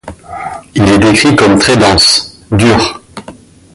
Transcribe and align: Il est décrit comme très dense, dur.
Il 0.73 0.89
est 0.89 0.97
décrit 0.97 1.35
comme 1.35 1.59
très 1.59 1.77
dense, 1.77 2.39
dur. 2.51 2.99